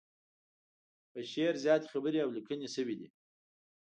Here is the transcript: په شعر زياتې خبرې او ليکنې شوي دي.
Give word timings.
په 1.11 1.19
شعر 1.31 1.55
زياتې 1.63 1.87
خبرې 1.93 2.19
او 2.21 2.29
ليکنې 2.35 2.67
شوي 2.75 2.95
دي. 2.99 3.07